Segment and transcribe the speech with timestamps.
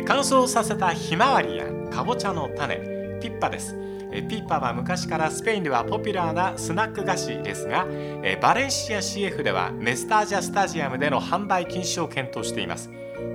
[0.00, 2.76] 乾燥させたひまわりやかぼちゃの種。
[3.20, 3.76] ピッパです。
[4.10, 7.86] ピッパは昔からスペインではポピュラーなスナック菓子ですが
[8.40, 12.90] バレンシア CF ではメスタージャスタジアムでの販売禁止を検討しています。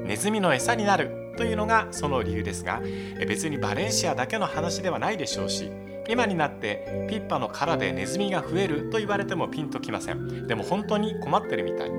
[0.06, 2.82] ネズミの餌になるというのがその理由ですが
[3.28, 5.72] 別にバレンシアだけの話ではないでしょうし
[6.10, 10.48] 今になってピッパの殻でネズミが増えると言われてもピンときません。
[10.48, 11.92] でも本当に困ってるみたい。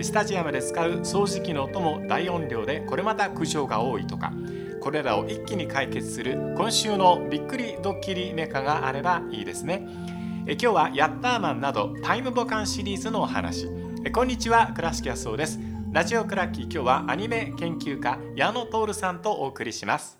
[0.00, 4.32] スタジアムで使う掃除機の音も大音量でこれまた苦情が多いとか。
[4.82, 6.54] これらを一気に解決する。
[6.56, 9.86] 今週のびっくりドッキリメカがあればいいですね。
[10.44, 13.68] え今日はヤッターマンなどタイムボカンシリーズのお話。
[14.04, 15.60] えこんにちは倉敷康夫です。
[15.92, 20.18] ラジオクラッキー今日はアニメ研究家矢野徹さんとお送りします。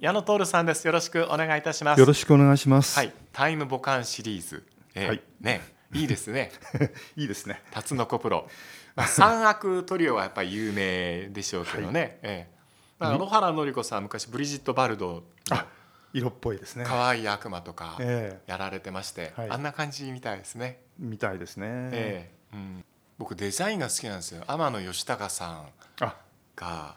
[0.00, 2.98] 矢野徹さんですよろしくお願いいたしますよろしくお願いします。
[2.98, 4.64] はい、タイムボカンシリーズ、
[4.94, 5.60] えーはいね、
[5.92, 6.52] いいですね。
[7.16, 7.60] いいですね。
[7.70, 8.48] タツノコプロ、
[8.96, 12.18] まあ、三悪トリオはやっぱり有名でしょうけどね。
[12.22, 12.58] ええ
[12.98, 15.66] まあ、野原紀子さん昔ブリジット・バルドあ、
[16.14, 16.86] 色っぽいですね。
[16.86, 20.78] 可愛い悪魔とかえやられてまして、はいあんな感じみたいですね。
[20.82, 21.66] えみたいですね。
[21.68, 22.84] ええうん、
[23.18, 24.44] 僕デザインが好きなんですよ。
[24.46, 25.68] 天野義隆さん
[26.00, 26.16] あ、
[26.56, 26.96] が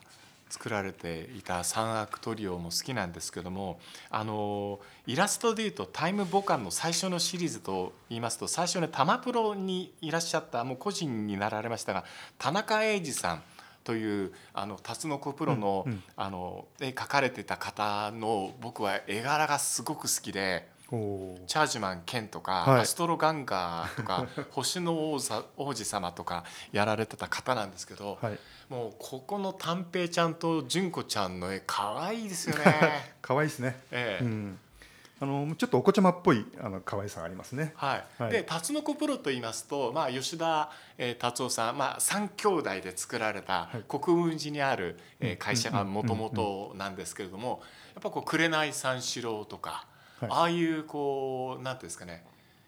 [0.53, 3.79] 作られていた三悪トリオも好きなんですけども
[4.11, 12.03] あのイラストでいうとタイムボカンの最初のシリーズと言いますと最初ねタマプロにいらっしゃったもう個人になられましたが
[12.37, 13.43] 田中英二さん
[13.83, 20.71] というあのタツノコプロの,、うんうんあの絵描かれてた方の僕は絵柄がすごく好きで。
[21.47, 22.81] チャージマンケンとか、はい。
[22.81, 28.39] アストロガンガーとか 星の王座王子様とかやられてた方なんですけど、はい。
[28.69, 33.15] もうここの短平ちゃんと純子ちゃんの絵可愛いですよね。
[33.21, 33.81] 可愛いですね。
[33.91, 34.23] ええ。
[34.23, 34.59] うん。
[35.19, 37.73] あのちょっとお子ちゃまっぽいあの可愛さがありますね。
[37.77, 38.31] はい、はい。
[38.31, 43.83] でタツノコプロと言いますと、まあ、吉田、えー達夫さん、まあ、3兄弟で作られたはい。
[43.87, 45.93] 国分寺にある、えー会社がうん。
[45.93, 47.61] もともとなんですけれども
[47.95, 49.85] やっぱこう紅三四郎とか、
[50.27, 52.23] はいああいうこうなんていうんですかね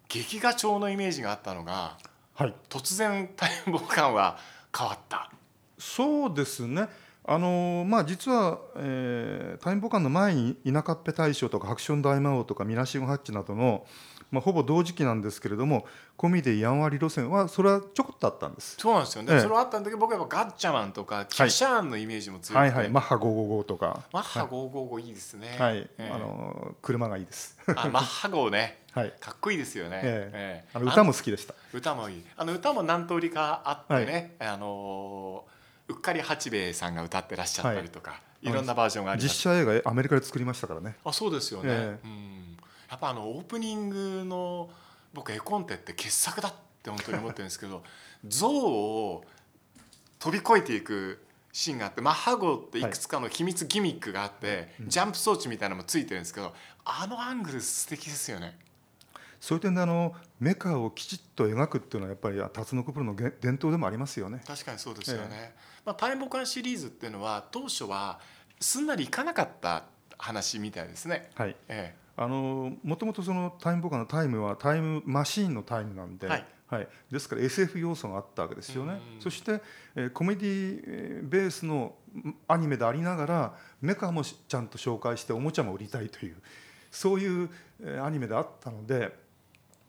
[0.08, 1.98] 劇画調のイメージがあったのが
[2.36, 2.54] はい。
[2.68, 4.38] 突然タイムボカンは
[4.78, 5.32] 変わった。
[5.80, 6.90] そうですね。
[7.24, 13.86] あのまあ実は、えー、タイムボカンの前に田舎っぺ大将とかハクション大魔王とかミナシゴハッチなどの
[14.32, 15.86] まあほぼ同時期なんですけれども
[16.18, 18.76] コミでやんわり路線はそれはちょこっとあったんです。
[18.80, 22.90] そうなんですよね、ええそれはあったんだけど僕はやっぱガッチャマンとかキャシャーンのイメージも強くて、はいはい。
[22.90, 24.04] マッハ555とか。
[24.12, 25.56] マッハ555いいですね。
[25.60, 25.78] はい。
[25.78, 27.58] ええあの車がいいです。
[27.76, 29.14] あマッハ号ね、はい。
[29.20, 30.02] かっこいいですよね。
[30.04, 31.54] えええあの歌も好きでした。
[31.74, 32.26] 歌もいい。
[32.38, 35.46] あの歌も何通りかあってね、あの
[35.88, 39.34] うっかり八兵衛さんが歌ってらっしゃったりとか、い、ろんなバージョンがあります。
[39.34, 40.96] 実写映画アメリカで作りましたからね。
[41.04, 41.70] あそうですよね。
[41.70, 42.35] えうん。
[42.90, 44.70] やっぱあのオープニングの
[45.14, 46.54] 僕絵コンテって傑作だっ
[46.84, 47.84] て本当に思ってるんですけど、
[48.28, 49.26] 象を
[50.20, 56.54] 飛び越えていくシーンがあってマッハ号っていくつかの秘密ギミックがあって、ジャンプ装置みたいなのもついてるんですけど
[56.84, 58.58] あのアングル素敵ですよね。
[59.40, 64.42] そういう点であのメカをきちっと描くっていうのはやっぱりタツノコプロのげ伝統でもありますよね。
[64.46, 65.54] 確かにそうですよね。
[65.86, 68.20] まあ、タイムボカンシリーズっていうのは当初は
[68.60, 69.84] すんなりいかなかった
[70.18, 71.30] 話みたいですね。
[71.36, 71.56] はい。
[71.68, 76.46] えあのもともとそのタイムボカのタイムはタイムマシーンのタイムなんで、はい
[77.12, 79.00] ですから SF 要素があったわけですよね。
[79.16, 79.62] うんそして、
[79.96, 86.36] えーコメディえーベースのんアニメでありながらメカもしちゃんと紹介しておもちゃも売りたいという
[86.92, 87.50] そういう、
[87.82, 89.14] えーアニメであったので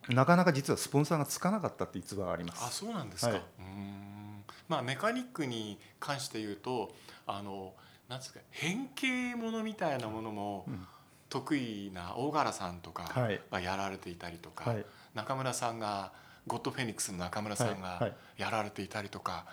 [0.08, 2.78] なかなか実はスポンサーがつかなかったって逸話がありまえあす。
[2.84, 3.31] そうなんですか。
[3.32, 6.93] はいうーんまあメカニックに関して言うと
[7.26, 7.72] あの
[8.09, 10.87] なんですか変形ものみたいなものもうん。
[11.28, 13.41] 得意な大柄さんとかはい。
[13.50, 14.87] がやられていたりとか、はい。
[15.15, 16.12] 中村さんが
[16.47, 19.44] ゴッドフェニックスの中村さんがやられていたりとか、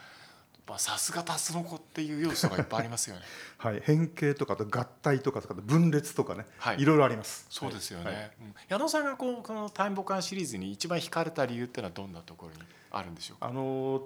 [0.67, 3.23] まあさすがタツノコっていう要素がいっぱいありますよね。
[3.57, 6.79] はい、変形とかあと合体とかとか分裂とかね、はい。
[6.79, 7.47] いろいろあります。
[7.49, 8.31] そうですよね、はい。
[8.41, 8.55] うん。
[8.69, 12.59] 矢野さんがこうこのタイムボカンシリーズに一番惹かれた理由っていうのはどんなところに
[12.91, 13.47] あるんでしょうか？
[13.47, 14.03] あのー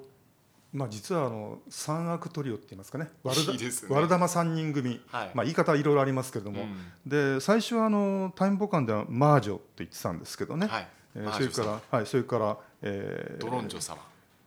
[0.77, 3.09] まあ実はあの三悪トリオって言いますかね。
[3.23, 5.01] ワルダいねワルダマ三人組。
[5.07, 6.77] はい、まあ言い方はいろいろありますけれども、うん。
[7.05, 10.67] で最初はあのタイムボカンではマージョって言ってたんですけどね。
[10.67, 10.87] はい。
[11.15, 13.97] えーそれからはいそれから、えードロンジョ様。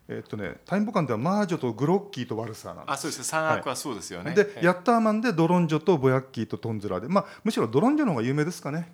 [0.08, 2.94] えーっとねタイムボカンではマージョとグロッキーとワルサーなんです。
[2.94, 3.18] あそうです。
[3.18, 8.92] ね三悪はそうですよね、で、えヤッターマンでドロンジョとボヤッキーとトンズラで、まあ、むしろドロンジョの方が有名ですかね。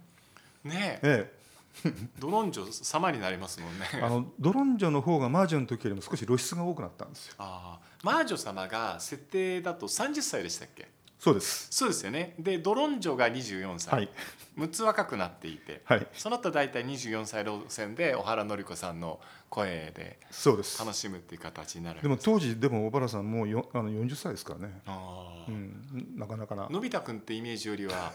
[0.65, 1.36] ねええ
[2.19, 3.87] ドロンジョ様になりますもんね。
[3.95, 7.35] え、あのドロンジョの方がマージョの時よりも少し露出が多くなったんですよ。
[7.39, 10.89] あーマージョ様が設定だと30歳でしたっけ？
[11.19, 11.69] そうです。
[11.71, 12.35] そうですよね。
[12.39, 14.11] でドロンジョが24歳、はい。
[14.59, 16.07] 6つ若くなっていて、はい。
[16.13, 19.19] その後大体24歳路線で小原紀子さんの
[19.49, 20.79] 声でそうです。
[20.79, 26.69] 楽しむっていう形になるでも当時でも小原さんもうよあの40歳ですからね、あーうん、なかなかな。
[26.69, 28.13] のび太くんってイメージよりは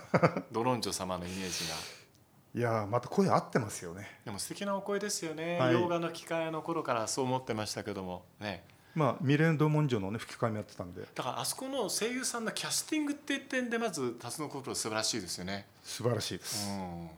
[0.51, 1.75] ドロンジョ様のイメージが
[2.53, 4.19] いやーまた声合ってますよね。
[4.25, 5.73] でも素敵なお声ですよね、はい。
[5.73, 8.25] 洋画の機械の頃からそう思ってましたけども。
[8.39, 8.63] ね。
[8.93, 11.01] まあミレンジョのね吹き替えもやってたんで。
[11.15, 17.09] だからあそこの声優さんのキャスティングっていう点でまず辰野コプロ素晴らしいですよね、素晴らしいです、うん、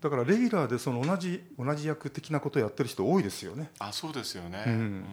[0.00, 3.70] だからレギュラーでその同じ同じ役的なことをやってる人多いですよね。
[3.78, 5.04] あそうですよね、うん。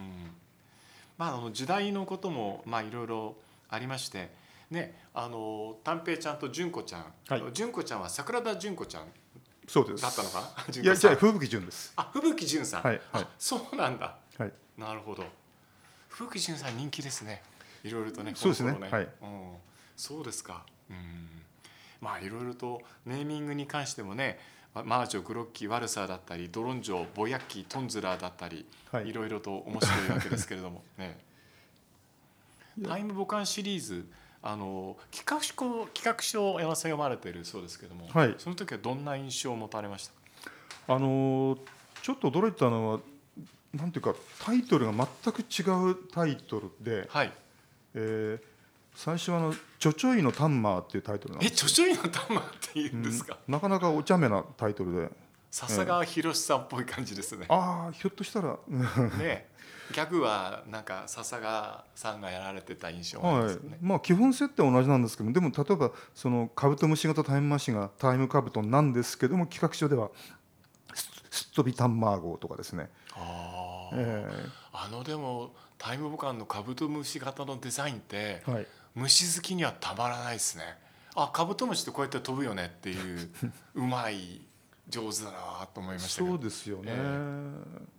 [1.17, 3.35] まああの時代のこともまあいろいろ
[3.67, 4.29] ありまして。
[4.71, 7.43] ねあの短平ちゃんと純子ちゃん、はい。
[7.53, 9.03] 純子ちゃんは桜田純子ちゃん
[9.67, 10.03] そうです。
[10.03, 10.41] だったのか？
[10.41, 11.93] な純いやじゃ吹潤です。
[11.95, 13.23] あ吹雪純さん、はいはい。
[13.23, 14.15] あそうなんだ。
[14.37, 14.53] はい。
[14.77, 15.25] なるほど。
[16.09, 17.41] 吹雪純さん人気ですね。
[17.83, 18.73] いろいろとねそうですね。
[18.73, 19.55] この頃うん、
[19.95, 20.65] そうですか。
[20.89, 21.29] うん。
[22.01, 24.39] まあいろいろとネーミングに関してもね
[24.73, 29.09] まマージョグロッキーワルサーだったりドロンジョボヤッキートンズラーだったり、はい。
[29.09, 30.83] い、ろいろと面白いわけですけれども。
[30.97, 31.19] ね。
[32.85, 34.05] タイムボカンシリーズ
[34.47, 38.35] あの企画書企画書を山さん読まれているそうですけども、はい。
[38.37, 40.95] その時はどんな印象を持たれましたか？
[40.95, 41.59] あのー
[42.03, 42.99] ちょっと驚いたのは
[43.73, 44.13] なんていうか
[44.45, 47.33] タイトルが全く違うタイトルで、はい。
[47.95, 48.41] えー
[48.97, 53.53] 最初はあの「ちょちょいのタンマー」っていうタイトルなんえですちょちょいのタマっていうんですか、うん。
[53.53, 55.09] なかなかお茶目なタイトルで
[55.55, 57.45] 笹川博さんっぽい感じですね。
[57.47, 58.57] ああひょっとしたら。
[58.67, 58.79] う ん
[59.17, 59.47] ね。
[59.93, 63.53] ギャグはなんか笹川さんがやられてた印象がありまはい。
[63.53, 63.77] すよね。
[63.81, 70.09] まあ基本設定は同じなんですけどでも例えばそのカブトムシ型タイムマシンがタイムカブトなんですけども企画書では
[70.93, 73.95] すすっ飛びタンマー号とかですね、あー。
[73.95, 80.77] えあのでもタイムボカンのカブトムシ型のデザインってーはい、虫好きにはたまらないですね。
[81.15, 83.31] あカブトムシってこうやって飛ぶよねっていう
[83.75, 84.41] うまい
[84.89, 86.43] 上手だなと思いましたけそうど。
[86.43, 87.51] ですよね、え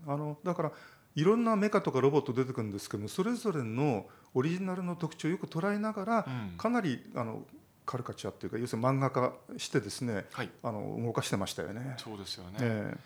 [0.07, 0.73] あのだから
[1.15, 7.43] いろんなメカとかロボット出てくるんですけどもそれぞれのオリジナルの特徴をよく捉えながら、うんかなりあの
[7.87, 11.95] カルカチュアっていうか要するに漫画化してですねはいあの動かしてましたよね。
[11.99, 12.57] そうですよね。
[12.61, 12.97] え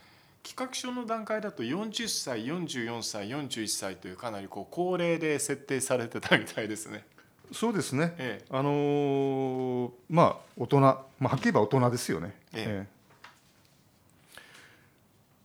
[0.43, 7.05] 企画書の段階だと40歳44歳41歳というかなりこう高齢で設定されてたみたいですね。
[7.05, 12.35] えそうですね、ええあのーまあ大人、まあ、はっきり言えば大人ですよね。
[12.55, 13.00] ええ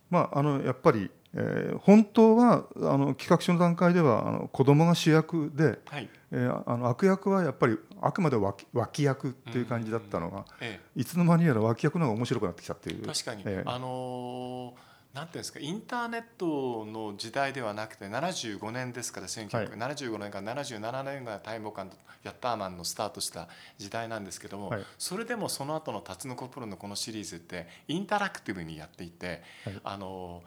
[0.10, 6.10] まああのやっぱり、えー本当はあの企画書の段階ではあの子供が主役で、はい。
[6.32, 13.70] えーあの悪役はやっぱりあくまで脇脇役っていう感じだったのが、えいつの間にやら脇役の方が面白くなってきたっていうえ、確かに、ええ。
[13.70, 14.85] あのー
[15.16, 23.48] なんていうんですかインターネットの時代ではなくて75年ですから1975年から77年がタイムボカンとヤッターマンのスタートした
[23.78, 24.84] 時代なんですけども、はい。
[24.98, 29.80] それでもその後のタツノコプロのこのシリーズってインタラクティブにやっていて、はい。
[29.84, 30.44] あの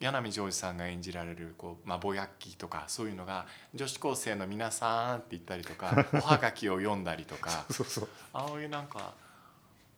[0.00, 8.08] 柳ジョージさんが演じられるこう、まあ、ボヤッキーとかそういうのが女子高生の皆さんって言ったりとか おはがきを読んだりとかそうそう。
[8.32, 9.12] ああいうなんか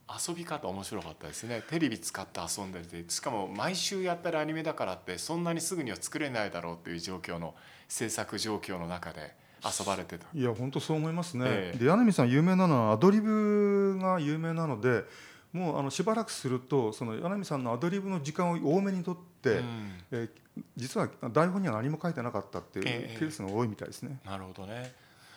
[0.09, 1.63] 遊び方面白かったですね。
[1.69, 7.55] テレビ使って遊んでてしかも毎週やってるアニメだからってそんなにすぐには作れないだろうっていう状況の
[7.89, 9.35] 制作状況の中で
[9.65, 10.27] 遊ばれてた。
[10.35, 11.79] いや本当そう思いますね、ええ。
[11.79, 15.05] で柳さん有名なのはアドリブが有名なので
[15.53, 19.93] もうあのしばらくするとその柳さんのアドリブの時間を多めにとって、うん。
[20.11, 20.31] えー
[20.77, 23.17] 実は台本には何も書いてなかったっていうええ。
[23.19, 24.19] ケースが多いみたいですね。
[24.23, 24.93] なるほどね。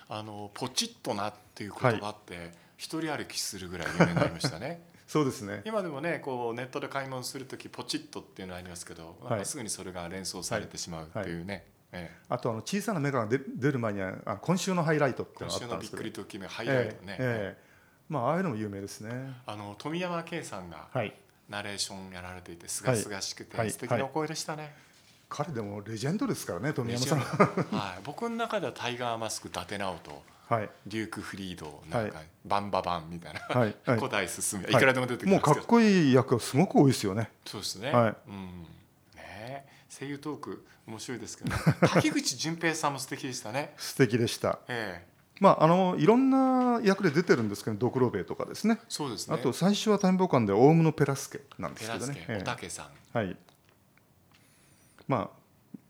[0.09, 4.81] あのポチッとなっていう言葉って一人歩きするぐらい有名になりましたね。
[5.07, 5.61] そうですね。
[5.65, 12.17] 今でもねこうネットで買い物する時ポチッとっていうのありますけど、なんかすぐにそれが連想されてしまうっていうね、ええ。
[12.27, 17.17] あとあの小さなメガが出出る前にはあ今週のハイライトっていうのがあったんですけどのびっくりときめハイライトね、ええ。
[17.19, 17.75] ええ。
[18.09, 19.33] まあああいうのも有名ですね。
[19.45, 21.15] あの富山圭さんがはい。
[21.47, 23.71] ナレーションやられていてすがすがしくて、はい。
[23.71, 24.75] 素敵なお声でしたね、
[25.29, 27.19] 彼でもレジェンドですからね富山さん。
[27.19, 30.69] はい、僕の中ではタイガーマスク伊達直人はい。
[30.85, 33.75] デューク・フリードなんか、バンババンみたいな、はい。
[33.85, 33.97] はい。
[33.97, 34.73] 古代進み、はい。
[34.73, 37.31] いくらでも出てきもうかっこいい役がすごく多いですよね。
[37.45, 38.15] そうですね、はい。
[38.27, 38.63] うん。
[38.63, 38.65] ね
[39.17, 39.65] え。
[39.89, 43.73] 声優トーク面白いですけど、ね、 滝口純平さんも素敵でしたね。
[43.77, 44.59] 素敵でした。
[44.67, 45.15] ええ。
[45.39, 48.79] まああのいろんな役で出てるんですけどドクロベイとかですね。
[48.87, 49.35] そうですね。
[49.35, 52.37] あと最初はタイムボカンでオウムのペラスケなんですペラスケ、。
[52.39, 52.85] おたけさん。
[53.15, 53.37] えはい。
[55.07, 55.44] まあ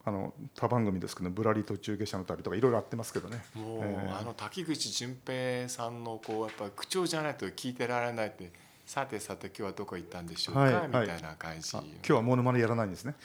[0.08, 3.44] あの他番組ですけどぶらり途中下車の旅とかいろいろあってますけどね。
[3.56, 8.52] もう、ええあの滝口純平さんのこうやっぱ口調じゃないと聞いてられないって
[8.86, 13.16] さてさて今日はどこ行ったんでしょうか、はいはいみたいな感じあ今日はモノマネやらないんですね。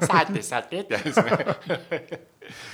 [0.00, 1.30] さてさてってやつですね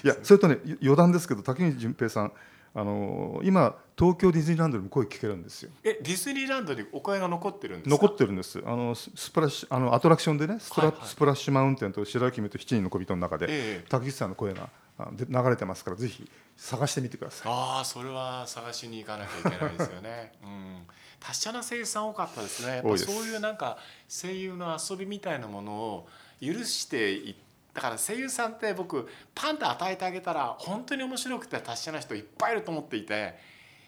[0.04, 2.32] いやそれとね余談ですけど竹内純平さん
[2.76, 5.71] あの今東京ディズニーランドでも声聞けるんですよ。
[5.85, 8.02] えディズニーランドにお声が残ってるんですか？
[8.02, 8.61] 残ってるんです。
[8.66, 11.09] あのススプラッシュあのアトラクションでねスプラ,、はいはい。
[11.09, 13.49] スプラッシュマウンテンと白雪姫と七人の小人の中で、え
[13.83, 13.85] え。
[13.88, 17.52] 竹内さんの声があで流れてますからぜひ探してみてください。
[17.52, 20.33] ああそれは探しに行かなきゃいけないですよね。
[20.43, 20.87] うん、
[21.21, 22.76] 達者な声優さん多かったですね。
[22.76, 23.78] やっぱそういうなんか
[24.09, 26.09] 声優の遊びみたいなものを
[26.40, 27.37] 許してい
[27.75, 33.35] だから声優さんって僕パンと与えてあげたら本当に面白くて達者な人いっぱいいると思っていて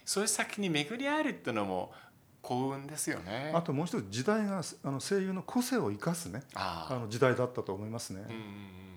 [0.04, 1.92] そういう先に巡り合えるっていうのも
[2.42, 3.52] 幸運ですよね。
[3.54, 6.42] あともう一つ時代があの声優の個性を生かすね。
[6.54, 8.42] あの時代だったと思いますね、うんうんうんう
[8.92, 8.95] ん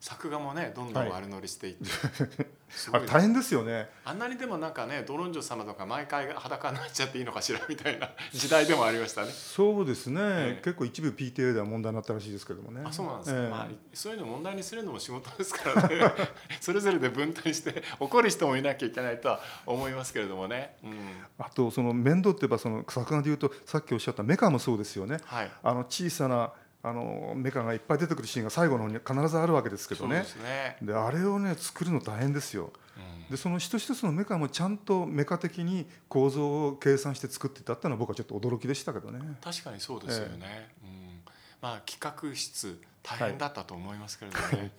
[0.00, 1.84] 作画もねどんどん悪乗りしていって、
[2.70, 3.90] すごい大変ですよね。
[4.02, 9.30] あんなにでもなんかねドロンジョ様とか毎回裸になっちゃっていいのかしらみたいな 時代でもありましたね。
[9.30, 10.62] そうですね、ええ。
[10.64, 12.82] 結構一部 PTA では問題になったらしいですけどもね。
[12.82, 13.48] あそうなんですか、ええ。
[13.50, 16.12] まあ、そういうの問題にするのも仕事ですからね。
[16.62, 20.76] それぞれで分担して怒る人もいなきゃいけないとは思いますけれどもね。
[20.82, 25.18] うん、あとその面倒って言えばその作画でいうとさっきおっしゃったメカもそうですよね。
[25.26, 25.50] はい。
[25.62, 30.20] あの小さなあのメカがいっぱい出てくるシーンが最後の方に必ずあるわけですけどね。
[30.20, 30.76] ですね。
[30.80, 32.72] であれをね作るの大変ですよ。
[32.96, 33.30] うん。
[33.30, 39.20] でその一つ一つのメカもちゃんとメカ的に構造を計算して作ってたっていうのは僕はちょっと驚きでしたけどね。
[39.42, 40.70] 確かにそうですよね。
[40.82, 41.20] うん、
[41.60, 44.72] まあ企画室大変だったと思いますけれどもね。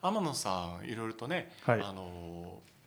[0.00, 1.80] 天野さんいろいろとね、はい。
[1.80, 2.31] あの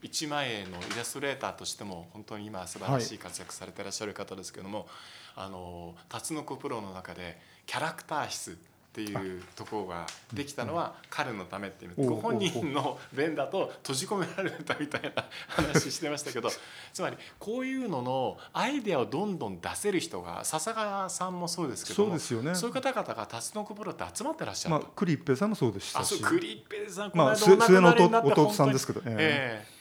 [0.05, 4.87] 一万円のイラストレーターとしても本当に今素晴らしい活躍されていらっしゃる方ですけども、
[5.35, 8.53] あのタツノコプロの中でキャラクター室っ
[8.95, 16.49] ていうところができたのは彼のためっていうご本人の弁だと閉じ込められたみたいな 話してましたけど
[16.93, 22.55] つまりこういうののアイデアをどんどん出せる人が笹川さんもそうですけどもそうですよね。
[22.55, 24.81] そういう方々がタツノコプロって集まってらっしゃると。
[24.81, 26.15] まあ栗一平さんもそうでしたし。
[26.15, 29.07] あそうクリッペさんこまあの間お亡く末のなりになって弟弟さん本当にですけどええ。
[29.09, 29.75] ええ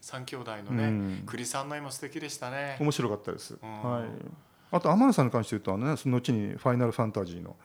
[0.00, 1.22] 三兄弟のね、うん。
[1.26, 2.76] 栗さんの絵も素敵でしたね。
[2.80, 3.58] 面白かったです、ん。
[3.60, 4.04] はい、
[4.70, 7.56] あと天野さんに関して言うとあの、ね、その後に「ファイナルファンタジーの」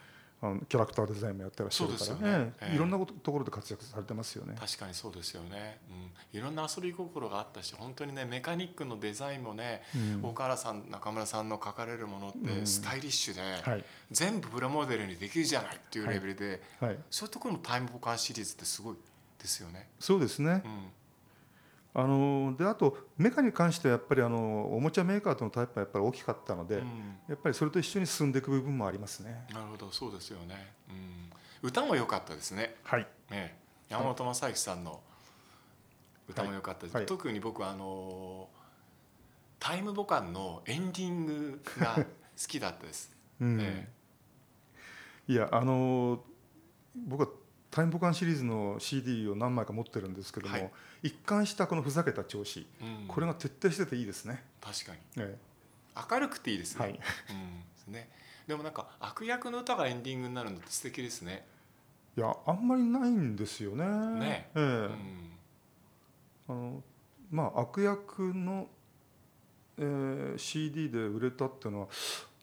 [0.43, 2.53] あのキャラクターデザインもやってらっしゃるから、そうですよね。
[2.61, 2.67] ええ。
[2.67, 4.55] ええいろんなことところで活躍されてますよね。
[4.59, 10.21] 確かにそうですよね、うん、いろんな遊び心があったし本当にねメカニックのデザインもね、うん。
[10.21, 12.67] 大河原さん中村さんの描かれるものってうん。
[12.67, 13.85] スタイリッシュで、はい。
[14.11, 18.97] 全部プラモデルにできるじゃないっていうレベルで、はい、そういうところのタイムボカンシリーズってすごい
[19.39, 19.87] ですよね。
[19.97, 20.61] そうですね。
[20.65, 20.91] う、ん
[21.95, 26.83] あのであとメカに関してはやっぱりあのおもちゃメーカーとのタイプがやっぱり大きかったので、うん。
[27.29, 29.45] やっぱりそれと一緒に進んでいく部分もありますね。
[29.51, 31.31] なるほどそうですよね、うん、
[31.61, 32.75] 歌も良かったですね。
[32.83, 33.57] はい、ね。
[33.89, 35.01] 山本昌之さんの
[36.27, 37.03] 歌も良かったです、はい。
[37.03, 37.07] はい。
[37.07, 38.47] 特に僕はあの
[39.59, 42.03] タイムボカンのエンディングが好
[42.47, 43.15] きだったです。
[43.39, 43.59] うん。
[43.61, 43.87] え
[45.27, 46.23] いやあの
[46.95, 47.27] 僕は
[47.73, 50.71] タイムボカンシリーズの CD を何枚か持ってるんですけども、はい。
[51.01, 53.07] 一貫したこのふざけた調子、うん。
[53.07, 54.43] これが徹底してていいですね。
[54.61, 54.99] 確かに。
[55.17, 55.35] え
[56.11, 56.81] 明るくていいですね。
[56.83, 56.91] はい。
[56.91, 56.97] うん。
[56.99, 57.03] で
[57.77, 58.09] すね。
[58.45, 61.47] でもなんか悪役の歌がエンディングになるのって素敵ですね。
[62.15, 63.85] えいやあんまりないんですよね。
[64.19, 64.49] ね。
[64.53, 64.61] ええ。
[64.61, 65.31] うん。
[66.49, 66.83] あの
[67.31, 68.67] まあ悪役の、
[69.79, 71.87] えー CD で売れたっていうのは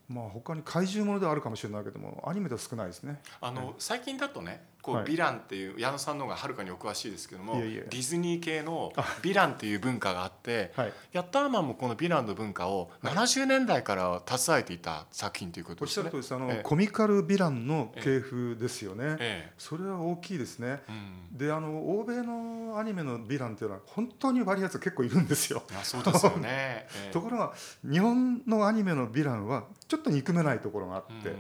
[0.09, 3.21] まあ他に怪獣ものではあるかもしれないけどもアニメでは少ないですね。
[3.41, 10.93] あの最近だとねこう、はいヴィランっていう矢野さんの方がはるかにお詳しいですけどもディズニー系のヴィランっていう文化があってはい。
[11.13, 16.35] ヤッターマンもこのヴィランの文化を70年代から携えていた作品ということおっですねしゃる通りです。
[16.35, 19.17] あの、ええコミカルヴィランの系譜ですよね。
[19.19, 20.81] えそれは大きいですね。
[20.89, 25.63] えうんであの欧米のアニメのヴィランっていうのは本当に悪いやつ結構いるんですよ。
[25.73, 26.49] あそうですよね。
[26.51, 27.53] ええところが
[27.89, 31.35] 日本のアニメのヴィランはちょっと憎めないところがあって、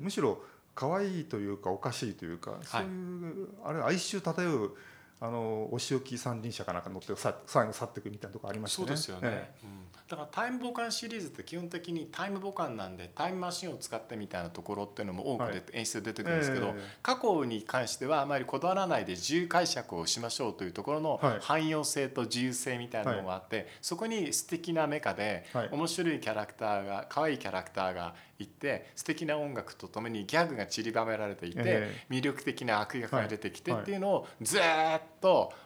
[0.00, 0.42] むしろ
[0.74, 4.76] 可愛いというかおかしいというか、そういうあれ哀愁漂う
[5.24, 8.88] あのお仕置き三輪車かなんか乗ってさ最後去っていくみたいなところありましたね。
[8.88, 9.70] そうですよね、えうん。
[10.06, 15.62] だからタイムボカンシリーズって基本的にタイムボカンなんでタイムマシンを使ってみたいなところっていうのも多くで、はい。
[15.72, 16.98] 演出で出てくるんですけど、ええ。
[17.02, 21.38] 過去に関してはあまりこだわらないで自由解釈をしましょうというところのはい。
[21.40, 25.68] 汎用性と自由性みたいなのがあって、そこに素敵なメカではい。
[25.72, 35.13] 面白いキャラクターが可愛いキャラクターがいて素敵な音楽とともにギャグが散りばめられていて、え魅力的な悪役が出てきてはいっていうのをずーっと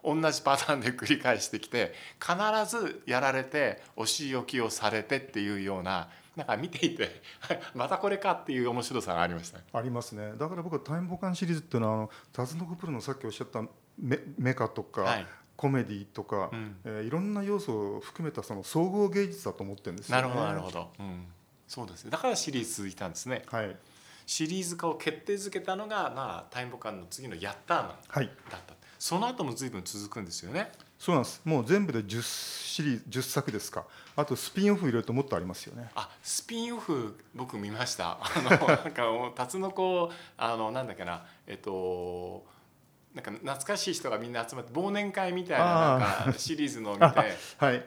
[0.04, 2.36] 同じパターンで繰り返してきて必
[2.68, 7.20] ずやられてお仕置きをされてっていうようななんか見ていて
[7.74, 9.64] またこれかっていう面白さがありましたね。
[9.72, 10.34] ありますね。
[10.38, 13.62] だから僕はタイムボカンシリーズっていうのはあのタズノコプロのさっきおっしゃった
[13.98, 15.26] メメカとか、はい。
[15.56, 16.76] コメディとか、うん。
[16.84, 20.22] えーいろんな要素を含めたその総合芸術だと思ってるんですよね。
[20.22, 21.26] なるほどなるほど、うん、
[21.66, 22.10] そうですね。
[22.12, 23.42] だからシリーズ続いたんですね。
[23.46, 23.76] はい。
[24.24, 28.30] シリーズ化を決定づけたのが、まあ、タイムボカンの次の「ヤッターマン」はい。
[28.50, 30.72] だったその後も随分続くんですよね。
[30.98, 31.40] そうなんです。
[31.44, 33.84] もう全部で10シリーズ10作ですか。
[34.16, 35.90] あとスピンオフ入れるともっとありますよね。
[35.94, 38.18] あスピンオフ僕見ました。
[38.20, 41.24] あの なんかタツノコあのなんだっけな。
[41.46, 42.44] えっと
[43.14, 47.84] なんか懐かしい人がみんな集まって忘年会みたいななんかシリーズのを見て はいはい。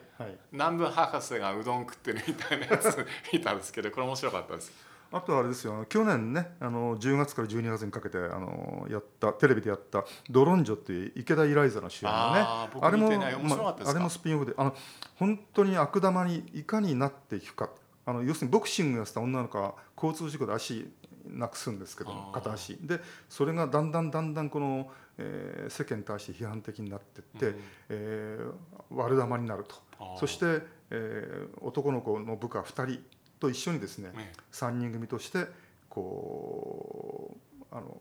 [0.52, 4.72] 南部博士がうどん食ってるみたいなやつ見たんですけどこれ面白かったです
[5.14, 13.92] あとあれですよ去年ねあの10月から12月にかけてあのやったテレビでやった「ドロンジョ」っていう池田イライザの主演のねあー僕見てない面白かったですか？
[13.92, 14.76] あれもスピンオフであの
[15.16, 17.70] 本当に悪玉にいかになっていくか
[18.06, 20.90] あの要するにボクシングやってた女の子は交通事故で足
[21.28, 22.78] なくすんですけど片足。
[22.82, 23.00] で
[23.30, 27.56] それがだんだんだんだんこの、えー世間に対して批判的になってって、うん。
[27.90, 28.52] えー
[28.96, 29.76] 悪玉になると。
[30.20, 33.04] そして、えー男の子の部下2人
[33.42, 35.48] と一緒にですね、ね3人組として
[35.90, 37.98] こうあの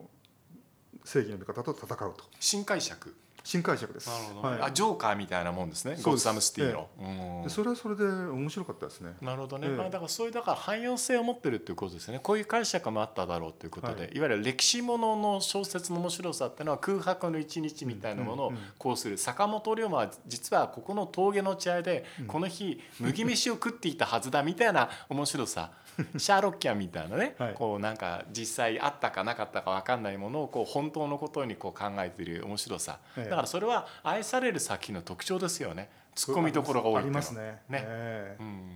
[1.05, 2.25] 正義の味方と戦うと。
[2.39, 4.11] 新解釈新解釈です。
[4.43, 4.63] はい。
[4.63, 5.97] あジョーカーみたいなもんですね。
[6.03, 7.43] ゴッサムシティの、うん。
[7.45, 9.15] でそれはそれで面白かったですね。
[9.21, 9.75] なるほどね、ええ。
[9.75, 12.21] まあ、だからそういうだから汎用性を持ってるっていうことですよね。
[12.23, 14.21] こういう解釈もあっただろうということで、、はい。
[14.21, 22.27] わゆる歴史ものの小説の面白さっていうのは空白の一日みたいなものをうんうんうんこうする、坂本龍馬は実はここの峠の地合でうん。
[22.27, 25.71] この日麦飯を食っていたはずだみたいな面白さ
[26.17, 27.55] シャーロッキャンみたいなね、はい。
[27.55, 33.25] こうなんか実際あったかなかったか分かんないものをこう本当のことにこう考えている面白さ、ええ。
[33.25, 35.91] だからそれは愛される作品の特徴ですよね。
[36.15, 37.21] ツッコミどころが多いあっていうのは。
[37.21, 37.63] りますね。
[37.69, 38.75] ねええうん。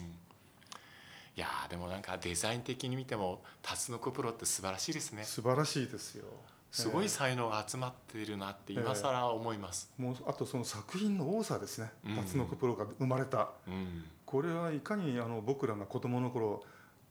[1.37, 5.25] いやーでもなんかデザイン的に見てもタツノコプロって素晴らしいですね。
[5.25, 6.25] 素晴らしいですよ。
[6.71, 11.91] すごいえ才能が集まっているなって今更思います、えもうあとその作品の多さですね。
[12.05, 12.17] うん。
[12.17, 13.51] タツノコプロが生まれた。
[13.69, 14.05] うん。
[14.27, 16.65] これはいかにあの僕らが子供の頃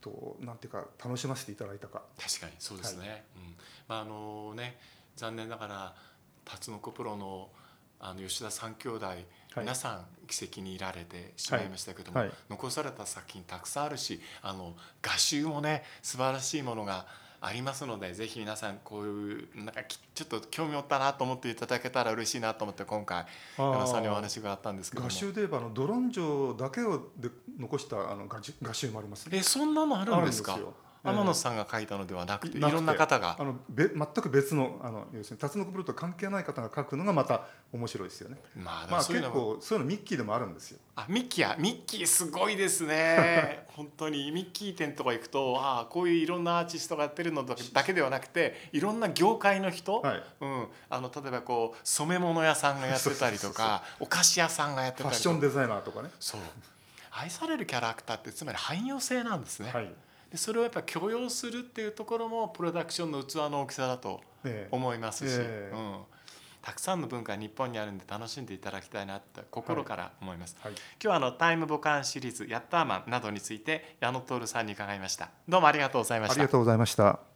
[0.03, 2.01] となんていうか楽しませていただいたか。
[2.19, 3.55] 確かにそうですね、うん。
[3.87, 4.77] まああのね
[5.15, 5.95] 残念ながら
[6.43, 7.49] タツノコプロの
[7.99, 9.07] あの吉田三兄弟、
[9.55, 12.27] 皆さん奇跡にいられてしまいましたけども、はい。
[12.27, 12.37] はい。
[12.49, 17.05] 残された作品たくさんあるしあの画集もね素晴らしいものが
[17.45, 23.25] ありますのでぜひ皆さんこういうなんかきちょっと興味持ったなと思っていただけたら嬉しいなと思って今回
[23.57, 29.39] 山田さんにお話があったんですけども画集で言えばあのドロンジョだけをで残したあの画集画集もありますね。
[29.39, 30.57] えそんなのあるんですか？
[31.03, 38.37] 天野さんが書いたのではなくていろんな方があのべ全く別のあの要するにタツノコプロと関係ない方が書くのがまた面白いですよね。
[38.55, 40.79] まあ、まあそういうのも結構そういうのミッキーでもあるんですよ。
[40.95, 50.23] あミッキーやミッキーすごいですね 本当にミッキー店とか行くとああこういういろんなアーティストがやってるのだけではなくていろんな業界の人、はい。
[50.39, 56.09] うん、あの例えばこう染め物屋さんがやってたりとかお菓子屋さんがやってファッたりとかションデザイナーとかね。
[56.19, 56.41] そう
[57.15, 59.93] 愛されるキャラクターってつまり汎用性なんですね、はい。
[60.33, 64.67] でそれをやっぱ許容するっていうところもプロダクションの器の大きさだとええ。
[64.71, 65.75] 思いますし、ええ。
[65.75, 65.99] うん、
[66.59, 70.71] たくさんの文化が日本にあるんで楽しんでいただきたいなって心から思います、はい。
[70.71, 75.29] 今日はあのタイムボカンシリーズヤッターマンなどについて矢野徹さんに伺いました。
[75.47, 76.33] どうもありがとうございました。
[76.33, 77.32] ありがとうございました。